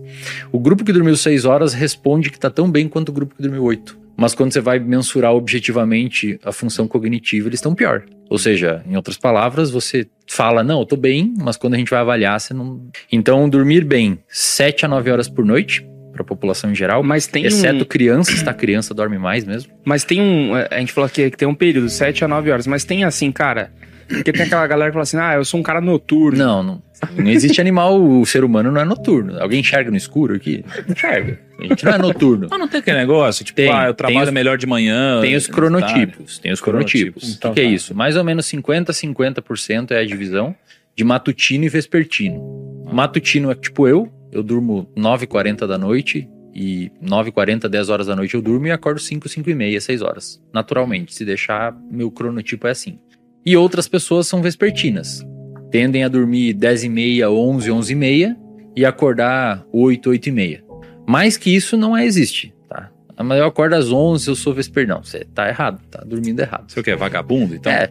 O 0.53 0.61
grupo 0.61 0.85
que 0.85 0.93
dormiu 0.93 1.17
seis 1.17 1.45
horas 1.45 1.75
responde 1.75 2.31
que 2.31 2.39
tá 2.39 2.49
tão 2.49 2.71
bem 2.71 2.89
quanto 2.89 3.09
o 3.09 3.13
grupo 3.13 3.35
que 3.35 3.43
dormiu 3.43 3.65
oito. 3.65 3.99
Mas 4.17 4.33
quando 4.33 4.53
você 4.53 4.61
vai 4.61 4.79
mensurar 4.79 5.33
objetivamente 5.33 6.39
a 6.45 6.53
função 6.53 6.87
cognitiva, 6.87 7.49
eles 7.49 7.59
estão 7.59 7.75
pior. 7.75 8.05
Ou 8.29 8.39
seja, 8.39 8.85
em 8.87 8.95
outras 8.95 9.17
palavras, 9.17 9.71
você 9.71 10.07
fala, 10.29 10.63
não, 10.63 10.81
eu 10.81 10.87
tô 10.87 10.97
bem, 10.97 11.35
mas 11.39 11.57
quando 11.57 11.75
a 11.75 11.79
gente 11.79 11.91
vai 11.91 11.99
avaliar, 11.99 12.39
você 12.39 12.55
não. 12.55 12.81
Então, 13.11 13.49
dormir 13.49 13.85
bem, 13.85 14.21
7 14.29 14.85
a 14.85 14.89
9 14.89 15.11
horas 15.11 15.29
por 15.29 15.45
noite, 15.45 15.85
para 16.21 16.35
a 16.35 16.37
população 16.37 16.71
em 16.71 16.75
geral. 16.75 17.03
Mas 17.03 17.27
tem 17.27 17.45
exceto 17.45 17.83
um... 17.83 17.87
crianças, 17.87 18.43
tá? 18.43 18.53
Criança 18.53 18.95
dorme 18.95 19.19
mais 19.19 19.45
mesmo. 19.45 19.73
Mas 19.85 20.05
tem 20.05 20.21
um. 20.21 20.53
A 20.55 20.79
gente 20.79 20.93
falou 20.93 21.07
aqui 21.07 21.31
que 21.31 21.37
tem 21.37 21.49
um 21.49 21.55
período, 21.55 21.89
7 21.89 22.25
a 22.25 22.29
9 22.29 22.51
horas, 22.51 22.67
mas 22.67 22.85
tem 22.85 23.05
assim, 23.05 23.33
cara. 23.33 23.73
Porque 24.07 24.33
tem 24.33 24.43
aquela 24.43 24.67
galera 24.67 24.91
que 24.91 24.95
fala 24.95 25.05
assim, 25.05 25.17
ah, 25.19 25.35
eu 25.35 25.45
sou 25.45 25.61
um 25.61 25.63
cara 25.63 25.81
noturno. 25.81 26.37
Não, 26.37 26.63
não. 26.63 26.83
Não 27.17 27.31
existe 27.31 27.61
animal, 27.61 28.03
o 28.03 28.27
ser 28.27 28.45
humano 28.45 28.71
não 28.71 28.81
é 28.81 28.85
noturno. 28.85 29.41
Alguém 29.41 29.61
enxerga 29.61 29.91
no 29.91 29.97
escuro 29.97 30.35
aqui? 30.35 30.65
Enxerga. 30.89 31.39
A 31.59 31.63
gente 31.63 31.85
não 31.85 31.93
é 31.93 31.99
noturno. 31.99 32.49
Mas 32.51 32.59
não 32.59 32.69
tem 32.69 32.81
aquele 32.81 32.99
negócio, 32.99 33.45
tipo, 33.45 33.57
tem, 33.57 33.71
ah, 33.71 33.87
eu 33.87 33.95
trabalho 33.95 34.27
os, 34.27 34.33
melhor 34.33 34.59
de 34.59 34.67
manhã. 34.67 35.21
Tem 35.21 35.35
os 35.37 35.47
cronotipos. 35.47 36.39
Tem 36.39 36.53
os 36.53 36.61
cronotipos. 36.61 37.23
O 37.23 37.37
então, 37.37 37.55
que, 37.55 37.61
que, 37.61 37.67
é 37.67 37.71
tá. 37.71 37.75
isso? 37.75 37.95
Mais 37.95 38.17
ou 38.17 38.25
menos 38.25 38.45
50 38.47 38.91
a 38.91 38.95
50% 38.95 39.93
é 39.93 40.01
a 40.01 40.05
divisão 40.05 40.55
de 40.97 41.05
matutino 41.05 41.65
e 41.65 41.69
vespertino. 41.69 42.85
Matutino 42.93 43.51
é 43.51 43.55
tipo 43.55 43.87
eu, 43.87 44.13
eu 44.33 44.43
durmo 44.43 44.91
9h40 44.97 45.67
da 45.67 45.77
noite 45.79 46.29
e 46.55 46.91
9h40, 47.03 47.69
10 47.69 47.89
horas 47.89 48.07
da 48.07 48.17
noite 48.17 48.35
eu 48.35 48.43
durmo 48.43 48.67
e 48.67 48.71
acordo 48.71 49.01
5, 49.01 49.29
5 49.29 49.51
e 49.51 49.55
meia, 49.55 49.81
6 49.81 50.03
horas. 50.03 50.43
Naturalmente, 50.53 51.15
se 51.15 51.25
deixar, 51.25 51.77
meu 51.91 52.11
cronotipo 52.11 52.67
é 52.67 52.71
assim. 52.71 52.99
E 53.45 53.57
outras 53.57 53.89
pessoas 53.89 54.27
são 54.27 54.43
vespertinas. 54.43 55.25
Tendem 55.71 56.05
a 56.05 56.09
dormir 56.09 56.53
10 56.55 56.85
e 56.85 56.89
meia, 56.89 57.31
11, 57.31 57.71
11 57.71 57.93
e 57.93 57.97
meia 57.97 58.37
e 58.77 58.85
acordar 58.85 59.65
8, 59.73 60.11
8 60.11 60.29
e 60.29 60.33
meia. 60.33 60.65
Mais 61.07 61.37
que 61.37 61.55
isso 61.55 61.77
não 61.77 61.97
é, 61.97 62.05
existe, 62.05 62.55
tá? 62.69 62.91
Mas 63.23 63.39
eu 63.39 63.47
acordo 63.47 63.75
às 63.75 63.91
11, 63.91 64.29
eu 64.29 64.35
sou 64.35 64.53
vespertino. 64.53 65.01
Você 65.03 65.25
tá 65.25 65.49
errado, 65.49 65.81
tá 65.91 66.03
dormindo 66.05 66.41
errado. 66.41 66.71
Você 66.71 66.81
o 66.81 66.83
que? 66.83 66.91
É 66.91 66.97
vagabundo, 66.97 67.55
então? 67.55 67.73
É. 67.73 67.91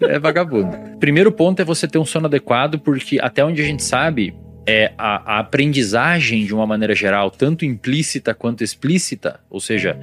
é 0.02 0.18
vagabundo. 0.18 0.76
Primeiro 0.98 1.32
ponto 1.32 1.60
é 1.62 1.64
você 1.64 1.86
ter 1.86 1.98
um 1.98 2.04
sono 2.04 2.26
adequado, 2.26 2.78
porque 2.78 3.18
até 3.20 3.44
onde 3.44 3.62
a 3.62 3.64
gente 3.64 3.82
sabe, 3.82 4.34
é, 4.70 4.92
a, 4.96 5.34
a, 5.34 5.38
aprendizagem, 5.40 6.44
de 6.44 6.54
uma 6.54 6.64
maneira 6.64 6.94
geral, 6.94 7.28
tanto 7.28 7.64
implícita 7.64 8.32
quanto 8.32 8.62
explícita, 8.62 9.40
ou 9.50 9.58
seja, 9.58 9.98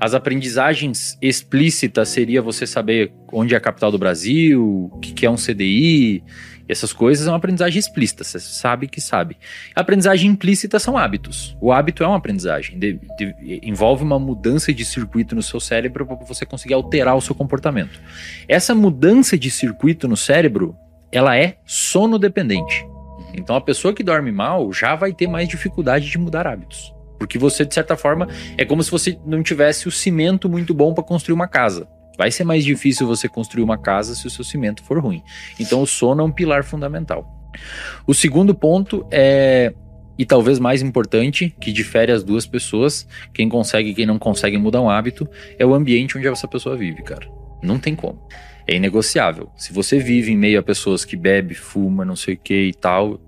as 0.00 0.12
aprendizagens 0.12 1.16
explícitas 1.22 2.08
seria 2.08 2.42
você 2.42 2.66
saber 2.66 3.12
onde 3.32 3.54
é 3.54 3.56
a 3.56 3.60
capital 3.60 3.92
do 3.92 3.98
Brasil, 3.98 4.90
o 4.92 4.98
que, 4.98 5.12
que 5.12 5.24
é 5.24 5.30
um 5.30 5.36
CDI, 5.36 6.24
essas 6.68 6.92
coisas 6.92 7.28
é 7.28 7.30
uma 7.30 7.36
aprendizagem 7.36 7.78
explícita, 7.78 8.24
você 8.24 8.40
sabe 8.40 8.88
que 8.88 9.00
sabe. 9.00 9.36
A 9.74 9.82
aprendizagem 9.82 10.32
implícita 10.32 10.80
são 10.80 10.98
hábitos. 10.98 11.56
O 11.60 11.72
hábito 11.72 12.02
é 12.02 12.06
uma 12.06 12.16
aprendizagem, 12.16 12.76
de, 12.76 13.00
de, 13.16 13.60
envolve 13.62 14.02
uma 14.02 14.18
mudança 14.18 14.74
de 14.74 14.84
circuito 14.84 15.36
no 15.36 15.42
seu 15.44 15.60
cérebro 15.60 16.04
para 16.04 16.16
você 16.26 16.44
conseguir 16.44 16.74
alterar 16.74 17.16
o 17.16 17.20
seu 17.20 17.36
comportamento. 17.36 18.00
Essa 18.48 18.74
mudança 18.74 19.38
de 19.38 19.48
circuito 19.48 20.08
no 20.08 20.16
cérebro, 20.16 20.76
ela 21.12 21.36
é 21.36 21.58
sono 21.64 22.18
dependente. 22.18 22.84
Então 23.38 23.56
a 23.56 23.60
pessoa 23.60 23.94
que 23.94 24.02
dorme 24.02 24.32
mal 24.32 24.72
já 24.72 24.94
vai 24.94 25.12
ter 25.12 25.26
mais 25.26 25.48
dificuldade 25.48 26.10
de 26.10 26.18
mudar 26.18 26.46
hábitos. 26.46 26.92
Porque 27.18 27.38
você, 27.38 27.64
de 27.64 27.74
certa 27.74 27.96
forma, 27.96 28.28
é 28.56 28.64
como 28.64 28.82
se 28.82 28.90
você 28.90 29.18
não 29.26 29.42
tivesse 29.42 29.88
o 29.88 29.90
cimento 29.90 30.48
muito 30.48 30.72
bom 30.72 30.94
para 30.94 31.02
construir 31.02 31.34
uma 31.34 31.48
casa. 31.48 31.88
Vai 32.16 32.30
ser 32.30 32.44
mais 32.44 32.64
difícil 32.64 33.06
você 33.06 33.28
construir 33.28 33.62
uma 33.62 33.78
casa 33.78 34.14
se 34.14 34.26
o 34.26 34.30
seu 34.30 34.44
cimento 34.44 34.82
for 34.82 34.98
ruim. 34.98 35.22
Então 35.58 35.82
o 35.82 35.86
sono 35.86 36.20
é 36.20 36.24
um 36.24 36.32
pilar 36.32 36.64
fundamental. 36.64 37.26
O 38.06 38.14
segundo 38.14 38.54
ponto 38.54 39.06
é 39.10 39.72
e 40.18 40.26
talvez 40.26 40.58
mais 40.58 40.82
importante, 40.82 41.54
que 41.60 41.72
difere 41.72 42.10
as 42.10 42.24
duas 42.24 42.44
pessoas, 42.44 43.06
quem 43.32 43.48
consegue 43.48 43.90
e 43.90 43.94
quem 43.94 44.04
não 44.04 44.18
consegue 44.18 44.58
mudar 44.58 44.80
um 44.80 44.90
hábito, 44.90 45.28
é 45.56 45.64
o 45.64 45.72
ambiente 45.72 46.18
onde 46.18 46.26
essa 46.26 46.48
pessoa 46.48 46.76
vive, 46.76 47.04
cara. 47.04 47.28
Não 47.62 47.78
tem 47.78 47.94
como. 47.94 48.20
É 48.68 48.76
inegociável. 48.76 49.50
Se 49.56 49.72
você 49.72 49.98
vive 49.98 50.30
em 50.30 50.36
meio 50.36 50.60
a 50.60 50.62
pessoas 50.62 51.02
que 51.02 51.16
bebe, 51.16 51.54
fuma, 51.54 52.04
não 52.04 52.14
sei 52.14 52.34
o 52.34 52.38
que 52.38 52.64
e 52.66 52.74
tal, 52.74 53.18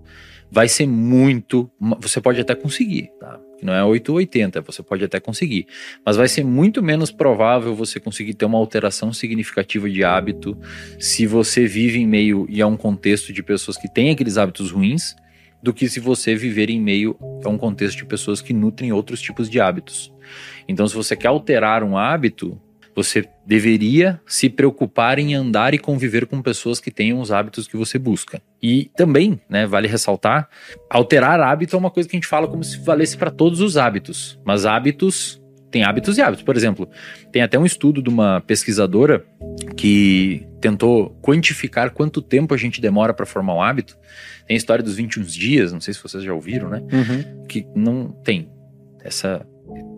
vai 0.50 0.68
ser 0.68 0.86
muito. 0.86 1.70
Você 1.98 2.20
pode 2.20 2.38
até 2.38 2.54
conseguir, 2.54 3.10
tá? 3.18 3.40
Não 3.62 3.72
é 3.72 3.82
8 3.82 4.10
ou 4.10 4.18
80, 4.18 4.60
você 4.60 4.82
pode 4.82 5.02
até 5.02 5.18
conseguir. 5.18 5.66
Mas 6.04 6.16
vai 6.16 6.28
ser 6.28 6.44
muito 6.44 6.82
menos 6.82 7.10
provável 7.10 7.74
você 7.74 7.98
conseguir 7.98 8.34
ter 8.34 8.44
uma 8.44 8.58
alteração 8.58 9.14
significativa 9.14 9.88
de 9.88 10.04
hábito 10.04 10.58
se 10.98 11.26
você 11.26 11.66
vive 11.66 11.98
em 11.98 12.06
meio 12.06 12.46
e 12.48 12.60
a 12.60 12.66
um 12.66 12.76
contexto 12.76 13.32
de 13.32 13.42
pessoas 13.42 13.78
que 13.78 13.88
têm 13.88 14.10
aqueles 14.10 14.36
hábitos 14.36 14.70
ruins 14.70 15.14
do 15.62 15.72
que 15.72 15.88
se 15.88 16.00
você 16.00 16.34
viver 16.34 16.70
em 16.70 16.80
meio 16.80 17.16
a 17.44 17.48
um 17.48 17.58
contexto 17.58 17.96
de 17.96 18.04
pessoas 18.04 18.40
que 18.42 18.52
nutrem 18.52 18.92
outros 18.92 19.20
tipos 19.20 19.48
de 19.48 19.60
hábitos. 19.60 20.12
Então, 20.68 20.86
se 20.86 20.94
você 20.94 21.16
quer 21.16 21.28
alterar 21.28 21.82
um 21.82 21.98
hábito, 21.98 22.60
você 22.94 23.28
deveria 23.46 24.20
se 24.26 24.48
preocupar 24.48 25.18
em 25.18 25.34
andar 25.34 25.74
e 25.74 25.78
conviver 25.78 26.26
com 26.26 26.42
pessoas 26.42 26.80
que 26.80 26.90
tenham 26.90 27.20
os 27.20 27.32
hábitos 27.32 27.66
que 27.66 27.76
você 27.76 27.98
busca. 27.98 28.42
E 28.62 28.90
também, 28.96 29.40
né, 29.48 29.66
vale 29.66 29.88
ressaltar, 29.88 30.48
alterar 30.88 31.40
hábito 31.40 31.76
é 31.76 31.78
uma 31.78 31.90
coisa 31.90 32.08
que 32.08 32.16
a 32.16 32.18
gente 32.18 32.26
fala 32.26 32.48
como 32.48 32.62
se 32.62 32.78
valesse 32.78 33.16
para 33.16 33.30
todos 33.30 33.60
os 33.60 33.76
hábitos, 33.76 34.38
mas 34.44 34.66
hábitos 34.66 35.40
tem 35.70 35.84
hábitos 35.84 36.18
e 36.18 36.22
hábitos. 36.22 36.42
Por 36.42 36.56
exemplo, 36.56 36.88
tem 37.30 37.42
até 37.42 37.58
um 37.58 37.64
estudo 37.64 38.02
de 38.02 38.08
uma 38.08 38.40
pesquisadora 38.40 39.24
que 39.76 40.46
tentou 40.60 41.10
quantificar 41.22 41.92
quanto 41.92 42.20
tempo 42.20 42.52
a 42.52 42.56
gente 42.56 42.80
demora 42.80 43.14
para 43.14 43.24
formar 43.24 43.54
um 43.54 43.62
hábito. 43.62 43.96
Tem 44.46 44.56
a 44.56 44.58
história 44.58 44.82
dos 44.82 44.96
21 44.96 45.22
dias, 45.22 45.72
não 45.72 45.80
sei 45.80 45.94
se 45.94 46.02
vocês 46.02 46.24
já 46.24 46.34
ouviram, 46.34 46.68
né? 46.68 46.82
Uhum. 46.92 47.46
Que 47.46 47.66
não 47.74 48.08
tem 48.08 48.50
essa 49.02 49.46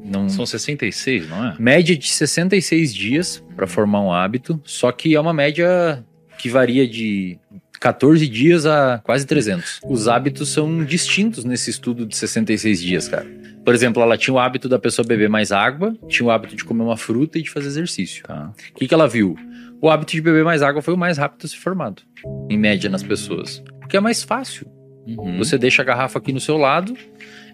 não... 0.04 0.28
São 0.28 0.44
66, 0.44 1.28
não 1.28 1.44
é? 1.44 1.56
Média 1.58 1.96
de 1.96 2.08
66 2.08 2.94
dias 2.94 3.44
para 3.56 3.66
formar 3.66 4.00
um 4.00 4.12
hábito, 4.12 4.60
só 4.64 4.92
que 4.92 5.14
é 5.14 5.20
uma 5.20 5.32
média 5.32 6.04
que 6.38 6.48
varia 6.48 6.86
de 6.86 7.38
14 7.80 8.28
dias 8.28 8.66
a 8.66 9.00
quase 9.02 9.26
300. 9.26 9.80
Os 9.84 10.06
hábitos 10.06 10.50
são 10.50 10.84
distintos 10.84 11.44
nesse 11.44 11.70
estudo 11.70 12.06
de 12.06 12.16
66 12.16 12.80
dias, 12.80 13.08
cara. 13.08 13.26
Por 13.64 13.74
exemplo, 13.74 14.02
ela 14.02 14.16
tinha 14.16 14.34
o 14.34 14.38
hábito 14.38 14.68
da 14.68 14.78
pessoa 14.78 15.06
beber 15.06 15.28
mais 15.28 15.52
água, 15.52 15.96
tinha 16.08 16.26
o 16.26 16.30
hábito 16.30 16.56
de 16.56 16.64
comer 16.64 16.82
uma 16.82 16.96
fruta 16.96 17.38
e 17.38 17.42
de 17.42 17.50
fazer 17.50 17.68
exercício. 17.68 18.24
Tá. 18.24 18.52
O 18.70 18.74
que, 18.74 18.86
que 18.86 18.94
ela 18.94 19.08
viu? 19.08 19.36
O 19.80 19.90
hábito 19.90 20.12
de 20.12 20.20
beber 20.20 20.44
mais 20.44 20.62
água 20.62 20.80
foi 20.80 20.94
o 20.94 20.96
mais 20.96 21.18
rápido 21.18 21.44
a 21.44 21.48
ser 21.48 21.56
formado, 21.56 22.02
em 22.48 22.56
média, 22.56 22.88
nas 22.88 23.02
pessoas. 23.02 23.62
Porque 23.80 23.96
é 23.96 24.00
mais 24.00 24.22
fácil. 24.22 24.66
Uhum. 25.06 25.38
Você 25.38 25.58
deixa 25.58 25.82
a 25.82 25.84
garrafa 25.84 26.18
aqui 26.18 26.32
no 26.32 26.40
seu 26.40 26.56
lado. 26.56 26.96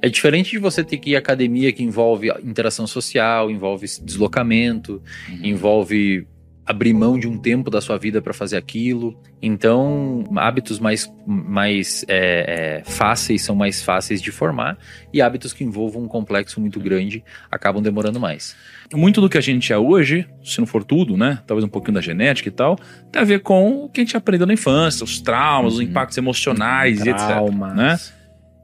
É 0.01 0.09
diferente 0.09 0.51
de 0.51 0.59
você 0.59 0.83
ter 0.85 0.99
que 0.99 1.11
ir 1.11 1.17
à 1.17 1.19
academia 1.19 1.73
que 1.73 1.83
envolve 1.83 2.31
interação 2.45 2.87
social, 2.87 3.51
envolve 3.51 3.87
deslocamento, 4.03 5.03
Uhum. 5.29 5.39
envolve 5.43 6.27
abrir 6.67 6.93
mão 6.93 7.19
de 7.19 7.27
um 7.27 7.39
tempo 7.39 7.71
da 7.71 7.81
sua 7.81 7.97
vida 7.97 8.21
para 8.21 8.35
fazer 8.35 8.59
aquilo. 8.59 9.19
Então, 9.41 10.23
hábitos 10.37 10.79
mais, 10.79 11.11
mais 11.27 12.05
é, 12.07 12.83
é, 12.87 12.91
fáceis 12.91 13.41
são 13.41 13.57
mais 13.57 13.83
fáceis 13.83 14.21
de 14.21 14.31
formar 14.31 14.77
e 15.11 15.23
hábitos 15.23 15.55
que 15.55 15.65
envolvam 15.65 16.03
um 16.03 16.07
complexo 16.07 16.61
muito 16.61 16.79
grande 16.79 17.25
acabam 17.51 17.83
demorando 17.83 18.21
mais. 18.21 18.55
Muito 18.93 19.19
do 19.23 19.31
que 19.31 19.39
a 19.39 19.41
gente 19.41 19.73
é 19.73 19.79
hoje, 19.79 20.27
se 20.45 20.59
não 20.61 20.67
for 20.67 20.85
tudo, 20.85 21.17
né? 21.17 21.39
Talvez 21.47 21.65
um 21.65 21.69
pouquinho 21.69 21.95
da 21.95 22.03
genética 22.03 22.51
e 22.51 22.53
tal, 22.53 22.79
tem 23.11 23.23
a 23.23 23.25
ver 23.25 23.41
com 23.41 23.85
o 23.85 23.89
que 23.89 24.03
a 24.03 24.05
gente 24.05 24.17
aprendeu 24.19 24.47
na 24.47 24.53
infância, 24.53 25.03
os 25.05 25.21
traumas, 25.23 25.73
os 25.73 25.79
Uhum. 25.79 25.87
impactos 25.87 26.19
emocionais 26.19 26.99
e 27.07 27.09
etc. 27.09 27.27
Traumas. 27.29 27.75
Né? 27.75 27.99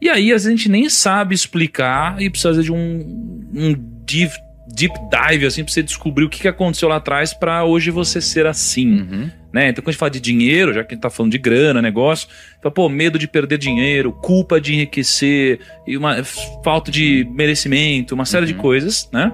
E 0.05 0.11
aí, 0.11 0.33
às 0.33 0.45
vezes, 0.45 0.47
a 0.49 0.51
gente 0.51 0.69
nem 0.69 0.87
sabe 0.91 1.35
explicar 1.35 2.21
e 2.21 2.29
precisa 2.29 2.63
de 2.63 2.71
um, 2.71 3.49
um 3.55 3.75
deep, 4.07 4.35
deep 4.75 4.95
dive, 5.11 5.47
assim, 5.47 5.65
pra 5.65 5.73
você 5.73 5.83
descobrir 5.83 6.25
o 6.27 6.29
que 6.29 6.41
que 6.43 6.49
aconteceu 6.49 6.91
lá 6.91 6.97
atrás 6.97 7.33
pra 7.33 7.65
hoje 7.65 7.91
você 7.91 8.21
ser 8.21 8.45
assim, 8.47 9.01
Uhum. 9.01 9.31
né? 9.51 9.71
Então, 9.71 9.83
quando 9.83 9.89
a 9.89 9.93
gente 9.93 9.99
fala 9.99 10.11
de 10.11 10.21
dinheiro, 10.21 10.75
já 10.75 10.85
que 10.85 10.93
a 10.93 10.95
gente 10.95 11.01
tá 11.03 11.09
falando 11.09 11.33
de 11.33 11.39
grana, 11.39 11.81
negócio, 11.81 12.29
então, 12.59 12.71
pô, 12.71 12.87
medo 12.91 13.19
de 13.19 13.27
perder 13.27 13.57
dinheiro, 13.57 14.13
culpa 14.13 14.61
de 14.61 14.75
enriquecer, 14.75 15.59
e 15.87 15.97
uma 15.97 16.23
falta 16.63 16.91
de 16.91 17.27
merecimento, 17.31 18.15
uma 18.15 18.27
série 18.27 18.45
de 18.45 18.53
Uhum. 18.53 18.59
coisas, 18.61 19.09
né? 19.11 19.33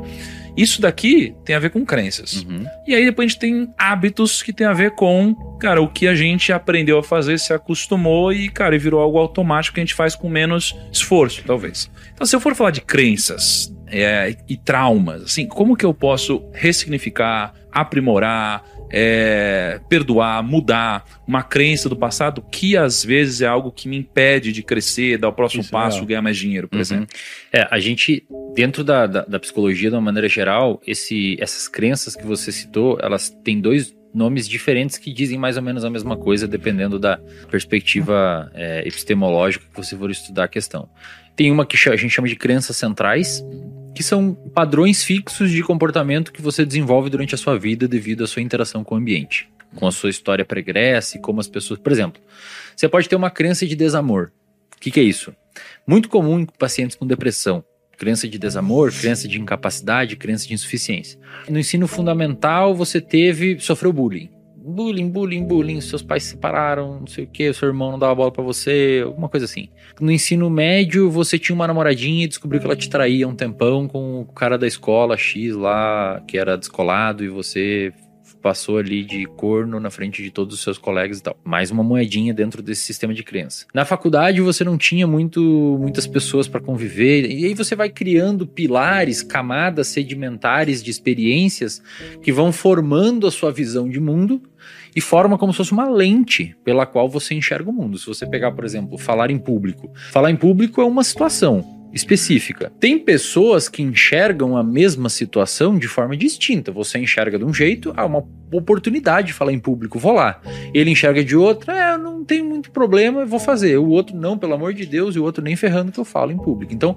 Isso 0.56 0.80
daqui 0.80 1.34
tem 1.44 1.56
a 1.56 1.58
ver 1.58 1.70
com 1.70 1.84
crenças. 1.84 2.42
Uhum. 2.42 2.64
E 2.86 2.94
aí 2.94 3.04
depois 3.04 3.26
a 3.26 3.28
gente 3.28 3.40
tem 3.40 3.74
hábitos 3.78 4.42
que 4.42 4.52
tem 4.52 4.66
a 4.66 4.72
ver 4.72 4.92
com, 4.92 5.34
cara, 5.58 5.80
o 5.80 5.88
que 5.88 6.06
a 6.06 6.14
gente 6.14 6.52
aprendeu 6.52 6.98
a 6.98 7.02
fazer, 7.02 7.38
se 7.38 7.52
acostumou 7.52 8.32
e, 8.32 8.48
cara, 8.48 8.74
e 8.74 8.78
virou 8.78 9.00
algo 9.00 9.18
automático 9.18 9.74
que 9.74 9.80
a 9.80 9.84
gente 9.84 9.94
faz 9.94 10.14
com 10.14 10.28
menos 10.28 10.76
esforço, 10.92 11.42
talvez. 11.46 11.90
Então, 12.12 12.26
se 12.26 12.34
eu 12.34 12.40
for 12.40 12.54
falar 12.54 12.70
de 12.70 12.80
crenças 12.80 13.74
é, 13.86 14.36
e 14.48 14.56
traumas, 14.56 15.22
assim, 15.22 15.46
como 15.46 15.76
que 15.76 15.84
eu 15.84 15.94
posso 15.94 16.42
ressignificar, 16.52 17.54
aprimorar, 17.72 18.64
é, 18.92 19.80
perdoar, 19.88 20.42
mudar 20.42 21.04
uma 21.26 21.42
crença 21.42 21.88
do 21.88 21.96
passado 21.96 22.42
que 22.50 22.76
às 22.76 23.04
vezes 23.04 23.40
é 23.40 23.46
algo 23.46 23.70
que 23.70 23.88
me 23.88 23.96
impede 23.96 24.52
de 24.52 24.62
crescer, 24.62 25.16
dar 25.18 25.28
o 25.28 25.32
próximo 25.32 25.62
Isso 25.62 25.70
é 25.70 25.72
passo, 25.72 25.96
legal. 25.96 26.08
ganhar 26.08 26.22
mais 26.22 26.36
dinheiro, 26.36 26.68
por 26.68 26.76
Uhum. 26.76 26.80
exemplo. 26.82 27.06
É, 27.52 27.66
a 27.70 27.78
gente, 27.78 28.26
dentro 28.54 28.82
da, 28.82 29.06
da, 29.06 29.24
da 29.24 29.38
psicologia, 29.38 29.88
de 29.90 29.94
uma 29.96 30.02
maneira 30.02 30.28
geral, 30.28 30.80
esse, 30.86 31.36
essas 31.40 31.68
crenças 31.68 32.16
que 32.16 32.26
você 32.26 32.50
citou, 32.50 32.98
elas 33.00 33.30
têm 33.44 33.60
dois 33.60 33.94
nomes 34.12 34.48
diferentes 34.48 34.98
que 34.98 35.12
dizem 35.12 35.38
mais 35.38 35.56
ou 35.56 35.62
menos 35.62 35.84
a 35.84 35.90
mesma 35.90 36.16
coisa, 36.16 36.48
dependendo 36.48 36.98
da 36.98 37.20
perspectiva 37.48 38.50
é, 38.54 38.80
epistemológica 38.80 39.64
que 39.72 39.76
você 39.76 39.96
for 39.96 40.10
estudar 40.10 40.44
a 40.44 40.48
questão. 40.48 40.88
Tem 41.36 41.50
uma 41.50 41.64
que 41.64 41.76
a 41.88 41.96
gente 41.96 42.10
chama 42.10 42.26
de 42.28 42.34
crenças 42.36 42.76
centrais, 42.76 43.44
que 44.00 44.04
são 44.04 44.32
padrões 44.32 45.04
fixos 45.04 45.50
de 45.50 45.62
comportamento 45.62 46.32
que 46.32 46.40
você 46.40 46.64
desenvolve 46.64 47.10
durante 47.10 47.34
a 47.34 47.38
sua 47.38 47.58
vida 47.58 47.86
devido 47.86 48.24
à 48.24 48.26
sua 48.26 48.40
interação 48.40 48.82
com 48.82 48.94
o 48.94 48.98
ambiente, 48.98 49.46
com 49.74 49.86
a 49.86 49.92
sua 49.92 50.08
história 50.08 50.42
pregressa 50.42 51.18
e 51.18 51.20
como 51.20 51.38
as 51.38 51.46
pessoas. 51.46 51.78
Por 51.78 51.92
exemplo, 51.92 52.18
você 52.74 52.88
pode 52.88 53.10
ter 53.10 53.14
uma 53.14 53.28
crença 53.28 53.66
de 53.66 53.76
desamor. 53.76 54.32
O 54.74 54.80
que, 54.80 54.90
que 54.90 55.00
é 55.00 55.02
isso? 55.02 55.36
Muito 55.86 56.08
comum 56.08 56.40
em 56.40 56.46
pacientes 56.46 56.96
com 56.96 57.06
depressão. 57.06 57.62
Crença 57.98 58.26
de 58.26 58.38
desamor, 58.38 58.90
crença 58.90 59.28
de 59.28 59.38
incapacidade, 59.38 60.16
crença 60.16 60.48
de 60.48 60.54
insuficiência. 60.54 61.20
No 61.46 61.58
ensino 61.58 61.86
fundamental, 61.86 62.74
você 62.74 63.02
teve, 63.02 63.60
sofreu 63.60 63.92
bullying. 63.92 64.30
Bullying, 64.62 65.08
bullying, 65.08 65.44
bullying, 65.44 65.80
seus 65.80 66.02
pais 66.02 66.24
se 66.24 66.30
separaram, 66.30 67.00
não 67.00 67.06
sei 67.06 67.24
o 67.24 67.26
que, 67.26 67.52
seu 67.52 67.68
irmão 67.68 67.92
não 67.92 67.98
dava 67.98 68.14
bola 68.14 68.30
pra 68.30 68.44
você, 68.44 69.02
alguma 69.04 69.28
coisa 69.28 69.46
assim. 69.46 69.68
No 69.98 70.12
ensino 70.12 70.50
médio, 70.50 71.10
você 71.10 71.38
tinha 71.38 71.54
uma 71.54 71.66
namoradinha 71.66 72.24
e 72.24 72.28
descobriu 72.28 72.60
que 72.60 72.66
ela 72.66 72.76
te 72.76 72.90
traía 72.90 73.26
um 73.26 73.34
tempão 73.34 73.88
com 73.88 74.20
o 74.20 74.26
cara 74.26 74.58
da 74.58 74.66
escola 74.66 75.16
X 75.16 75.54
lá, 75.54 76.22
que 76.28 76.36
era 76.36 76.58
descolado, 76.58 77.24
e 77.24 77.28
você 77.28 77.92
passou 78.40 78.78
ali 78.78 79.04
de 79.04 79.26
corno 79.26 79.78
na 79.78 79.90
frente 79.90 80.22
de 80.22 80.30
todos 80.30 80.54
os 80.54 80.62
seus 80.62 80.78
colegas 80.78 81.18
e 81.18 81.22
tal. 81.22 81.36
Mais 81.44 81.70
uma 81.70 81.82
moedinha 81.82 82.32
dentro 82.32 82.62
desse 82.62 82.82
sistema 82.82 83.14
de 83.14 83.22
crença. 83.22 83.66
Na 83.74 83.84
faculdade 83.84 84.40
você 84.40 84.64
não 84.64 84.76
tinha 84.76 85.06
muito, 85.06 85.40
muitas 85.80 86.06
pessoas 86.06 86.48
para 86.48 86.60
conviver 86.60 87.30
e 87.30 87.44
aí 87.44 87.54
você 87.54 87.76
vai 87.76 87.90
criando 87.90 88.46
pilares, 88.46 89.22
camadas 89.22 89.88
sedimentares 89.88 90.82
de 90.82 90.90
experiências 90.90 91.82
que 92.22 92.32
vão 92.32 92.52
formando 92.52 93.26
a 93.26 93.30
sua 93.30 93.52
visão 93.52 93.88
de 93.88 94.00
mundo 94.00 94.42
e 94.94 95.00
forma 95.00 95.38
como 95.38 95.52
se 95.52 95.58
fosse 95.58 95.72
uma 95.72 95.88
lente 95.88 96.56
pela 96.64 96.86
qual 96.86 97.08
você 97.08 97.34
enxerga 97.34 97.70
o 97.70 97.72
mundo. 97.72 97.98
Se 97.98 98.06
você 98.06 98.26
pegar, 98.26 98.52
por 98.52 98.64
exemplo, 98.64 98.98
falar 98.98 99.30
em 99.30 99.38
público. 99.38 99.90
Falar 100.10 100.30
em 100.30 100.36
público 100.36 100.80
é 100.80 100.84
uma 100.84 101.04
situação 101.04 101.79
específica. 101.92 102.72
Tem 102.78 102.98
pessoas 102.98 103.68
que 103.68 103.82
enxergam 103.82 104.56
a 104.56 104.62
mesma 104.62 105.08
situação 105.08 105.78
de 105.78 105.88
forma 105.88 106.16
distinta. 106.16 106.70
Você 106.72 106.98
enxerga 106.98 107.38
de 107.38 107.44
um 107.44 107.52
jeito, 107.52 107.92
há 107.96 108.04
uma 108.04 108.24
oportunidade 108.52 109.28
de 109.28 109.32
falar 109.32 109.52
em 109.52 109.58
público, 109.58 109.98
vou 109.98 110.12
lá. 110.12 110.40
Ele 110.74 110.90
enxerga 110.90 111.22
de 111.22 111.36
outra, 111.36 111.76
é, 111.76 111.96
não 111.96 112.24
tenho 112.24 112.44
muito 112.44 112.70
problema, 112.70 113.24
vou 113.24 113.38
fazer. 113.38 113.78
O 113.78 113.88
outro, 113.88 114.16
não, 114.16 114.36
pelo 114.36 114.54
amor 114.54 114.74
de 114.74 114.86
Deus, 114.86 115.14
e 115.14 115.18
o 115.18 115.24
outro 115.24 115.42
nem 115.42 115.54
ferrando 115.56 115.92
que 115.92 116.00
eu 116.00 116.04
falo 116.04 116.32
em 116.32 116.36
público. 116.36 116.72
Então, 116.72 116.96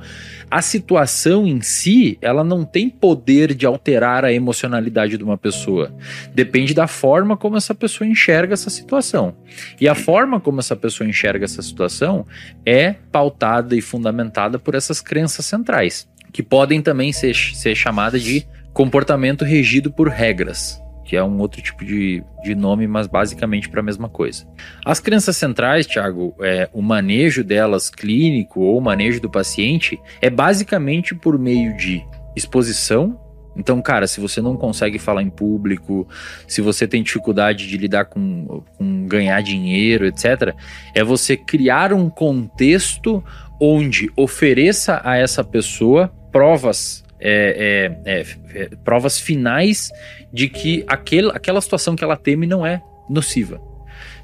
a 0.49 0.61
situação 0.61 1.45
em 1.45 1.61
si, 1.61 2.17
ela 2.21 2.43
não 2.43 2.65
tem 2.65 2.89
poder 2.89 3.53
de 3.53 3.65
alterar 3.65 4.25
a 4.25 4.33
emocionalidade 4.33 5.17
de 5.17 5.23
uma 5.23 5.37
pessoa. 5.37 5.93
Depende 6.33 6.73
da 6.73 6.87
forma 6.87 7.37
como 7.37 7.57
essa 7.57 7.75
pessoa 7.75 8.07
enxerga 8.07 8.53
essa 8.53 8.69
situação. 8.69 9.35
E 9.79 9.87
a 9.87 9.95
forma 9.95 10.39
como 10.39 10.59
essa 10.59 10.75
pessoa 10.75 11.07
enxerga 11.07 11.45
essa 11.45 11.61
situação 11.61 12.25
é 12.65 12.95
pautada 13.11 13.75
e 13.75 13.81
fundamentada 13.81 14.57
por 14.57 14.75
essas 14.83 15.01
crenças 15.01 15.45
centrais, 15.45 16.07
que 16.31 16.43
podem 16.43 16.81
também 16.81 17.11
ser, 17.11 17.35
ser 17.35 17.75
chamadas 17.75 18.21
de 18.21 18.45
comportamento 18.73 19.45
regido 19.45 19.91
por 19.91 20.07
regras, 20.09 20.81
que 21.05 21.15
é 21.15 21.23
um 21.23 21.39
outro 21.39 21.61
tipo 21.61 21.85
de, 21.85 22.23
de 22.43 22.55
nome, 22.55 22.87
mas 22.87 23.07
basicamente 23.07 23.69
para 23.69 23.81
a 23.81 23.83
mesma 23.83 24.09
coisa. 24.09 24.47
As 24.85 24.99
crenças 24.99 25.37
centrais, 25.37 25.85
Thiago, 25.85 26.35
é, 26.41 26.69
o 26.73 26.81
manejo 26.81 27.43
delas 27.43 27.89
clínico 27.89 28.61
ou 28.61 28.77
o 28.77 28.81
manejo 28.81 29.21
do 29.21 29.29
paciente 29.29 29.99
é 30.21 30.29
basicamente 30.29 31.13
por 31.13 31.37
meio 31.37 31.75
de 31.77 32.03
exposição 32.35 33.19
Então, 33.55 33.81
cara, 33.81 34.07
se 34.07 34.19
você 34.19 34.41
não 34.41 34.55
consegue 34.55 34.97
falar 34.97 35.21
em 35.21 35.29
público, 35.29 36.07
se 36.47 36.61
você 36.61 36.87
tem 36.87 37.03
dificuldade 37.03 37.67
de 37.67 37.77
lidar 37.77 38.05
com, 38.05 38.63
com 38.77 39.07
ganhar 39.07 39.41
dinheiro, 39.41 40.05
etc., 40.05 40.55
é 40.93 41.03
você 41.03 41.37
criar 41.37 41.93
um 41.93 42.09
contexto 42.09 43.23
onde 43.59 44.11
ofereça 44.15 45.01
a 45.03 45.17
essa 45.17 45.43
pessoa 45.43 46.11
provas. 46.31 47.03
É, 47.25 47.95
é, 48.05 48.19
é, 48.19 48.25
é, 48.53 48.69
provas 48.83 49.17
finais 49.17 49.89
de 50.33 50.49
que 50.49 50.83
aquele, 50.89 51.29
aquela 51.29 51.61
situação 51.61 51.95
que 51.95 52.03
ela 52.03 52.17
teme 52.17 52.45
não 52.45 52.65
é 52.65 52.81
nociva. 53.09 53.61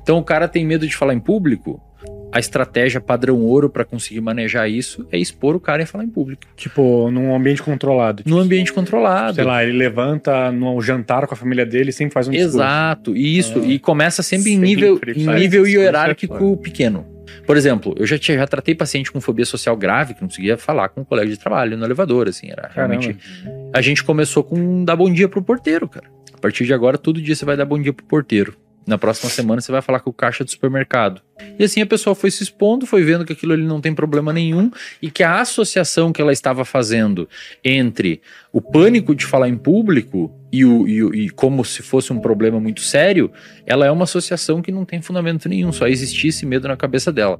Então 0.01 0.17
o 0.17 0.23
cara 0.23 0.49
tem 0.49 0.65
medo 0.65 0.85
de 0.85 0.93
falar 0.93 1.13
em 1.13 1.19
público, 1.19 1.81
a 2.31 2.39
estratégia 2.39 3.01
padrão 3.01 3.37
ouro 3.41 3.69
para 3.69 3.83
conseguir 3.83 4.21
manejar 4.21 4.69
isso 4.69 5.07
é 5.11 5.17
expor 5.17 5.55
o 5.55 5.59
cara 5.59 5.81
e 5.81 5.85
falar 5.85 6.03
em 6.03 6.09
público. 6.09 6.43
Tipo, 6.55 7.09
num 7.11 7.35
ambiente 7.35 7.61
controlado. 7.63 8.23
Num 8.25 8.37
ambiente 8.37 8.71
controlado. 8.71 9.35
Sei 9.35 9.43
lá, 9.43 9.63
ele 9.63 9.77
levanta 9.77 10.51
no 10.51 10.79
jantar 10.81 11.27
com 11.27 11.33
a 11.33 11.37
família 11.37 11.65
dele 11.65 11.89
e 11.89 11.93
sempre 11.93 12.13
faz 12.13 12.27
um 12.27 12.31
discurso. 12.31 12.57
Exato, 12.57 13.15
isso. 13.15 13.59
Ah. 13.59 13.65
E 13.65 13.79
começa 13.79 14.21
sempre 14.21 14.51
em 14.51 14.55
Sempre 14.55 14.67
nível, 14.67 14.99
faz 15.03 15.17
em 15.17 15.25
nível 15.25 15.63
discurso, 15.63 15.77
é 15.77 15.81
hierárquico 15.81 16.57
pequeno. 16.57 17.05
Por 17.45 17.57
exemplo, 17.57 17.95
eu 17.97 18.05
já, 18.05 18.17
já 18.17 18.47
tratei 18.47 18.75
paciente 18.75 19.11
com 19.11 19.21
fobia 19.21 19.45
social 19.45 19.75
grave, 19.75 20.13
que 20.13 20.21
não 20.21 20.27
conseguia 20.27 20.57
falar 20.57 20.89
com 20.89 21.01
um 21.01 21.03
colega 21.03 21.29
de 21.29 21.37
trabalho 21.37 21.77
no 21.77 21.85
elevador, 21.85 22.27
assim, 22.27 22.49
era 22.51 22.69
Caramba. 22.69 22.99
realmente... 22.99 23.17
A 23.73 23.81
gente 23.81 24.03
começou 24.03 24.43
com 24.43 24.83
dar 24.83 24.95
bom 24.95 25.11
dia 25.11 25.27
pro 25.27 25.41
porteiro, 25.41 25.87
cara. 25.87 26.07
A 26.33 26.37
partir 26.37 26.65
de 26.65 26.73
agora, 26.73 26.97
todo 26.97 27.21
dia 27.21 27.35
você 27.35 27.45
vai 27.45 27.57
dar 27.57 27.65
bom 27.65 27.79
dia 27.79 27.93
pro 27.93 28.05
porteiro. 28.05 28.55
Na 28.89 28.97
próxima 28.97 29.29
semana 29.29 29.61
você 29.61 29.71
vai 29.71 29.83
falar 29.83 29.99
com 29.99 30.09
o 30.09 30.13
caixa 30.13 30.43
do 30.43 30.49
supermercado. 30.49 31.21
E 31.59 31.63
assim 31.63 31.79
a 31.79 31.85
pessoa 31.85 32.15
foi 32.15 32.31
se 32.31 32.41
expondo, 32.41 32.87
foi 32.87 33.03
vendo 33.03 33.23
que 33.23 33.31
aquilo 33.31 33.53
ali 33.53 33.63
não 33.63 33.79
tem 33.79 33.93
problema 33.93 34.33
nenhum 34.33 34.71
e 34.99 35.11
que 35.11 35.21
a 35.21 35.39
associação 35.39 36.11
que 36.11 36.19
ela 36.19 36.31
estava 36.31 36.65
fazendo 36.65 37.29
entre 37.63 38.19
o 38.51 38.59
pânico 38.59 39.13
de 39.13 39.27
falar 39.27 39.47
em 39.47 39.55
público 39.55 40.35
e, 40.51 40.65
o, 40.65 40.87
e, 40.87 41.25
e 41.25 41.29
como 41.29 41.63
se 41.63 41.83
fosse 41.83 42.11
um 42.11 42.19
problema 42.19 42.59
muito 42.59 42.81
sério, 42.81 43.31
ela 43.63 43.85
é 43.85 43.91
uma 43.91 44.05
associação 44.05 44.59
que 44.59 44.71
não 44.71 44.83
tem 44.83 45.03
fundamento 45.03 45.47
nenhum, 45.47 45.71
só 45.71 45.87
existia 45.87 46.31
esse 46.31 46.43
medo 46.43 46.67
na 46.67 46.75
cabeça 46.75 47.11
dela. 47.11 47.39